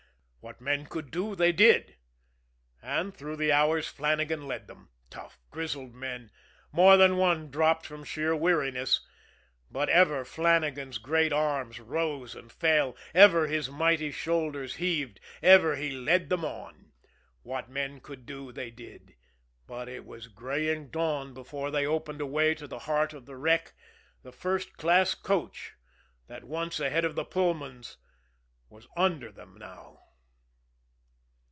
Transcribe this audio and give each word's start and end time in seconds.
What 0.43 0.59
men 0.59 0.87
could 0.87 1.11
do 1.11 1.35
they 1.35 1.51
did 1.51 1.97
and 2.81 3.13
through 3.15 3.35
the 3.35 3.51
hours 3.51 3.87
Flannagan 3.87 4.47
led 4.47 4.65
them. 4.65 4.89
Tough, 5.11 5.37
grizzled 5.51 5.93
men, 5.93 6.31
more 6.71 6.97
than 6.97 7.17
one 7.17 7.51
dropped 7.51 7.85
from 7.85 8.03
sheer 8.03 8.35
weariness; 8.35 9.01
but 9.69 9.87
ever 9.87 10.25
Flannagan's 10.25 10.97
great 10.97 11.31
arms 11.31 11.79
rose 11.79 12.33
and 12.33 12.51
fell, 12.51 12.97
ever 13.13 13.45
his 13.47 13.69
mighty 13.69 14.09
shoulders 14.09 14.77
heaved, 14.77 15.19
ever 15.43 15.75
he 15.75 15.91
led 15.91 16.29
them 16.29 16.43
on. 16.43 16.91
What 17.43 17.69
men 17.69 17.99
could 17.99 18.25
do 18.25 18.51
they 18.51 18.71
did 18.71 19.13
but 19.67 19.87
it 19.87 20.05
was 20.07 20.27
graying 20.27 20.89
dawn 20.89 21.35
before 21.35 21.69
they 21.69 21.85
opened 21.85 22.19
a 22.19 22.25
way 22.25 22.55
to 22.55 22.65
the 22.65 22.79
heart 22.89 23.13
of 23.13 23.27
the 23.27 23.35
wreck 23.35 23.73
the 24.23 24.31
first 24.31 24.75
class 24.75 25.13
coach 25.13 25.73
that 26.25 26.43
once 26.43 26.79
ahead 26.79 27.05
of 27.05 27.13
the 27.13 27.25
Pullmans 27.25 27.97
was 28.71 28.87
under 28.97 29.31
them 29.31 29.55
now. 29.59 29.99